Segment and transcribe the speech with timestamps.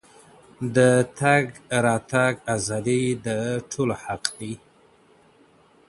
[0.75, 0.77] د
[1.19, 1.43] تګ
[1.85, 3.27] راتګ ازادي د
[3.71, 4.53] ټولو حق دی.